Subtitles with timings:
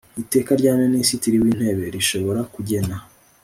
[0.23, 2.95] Iteka rya minisitiri w intebe rishobora kugena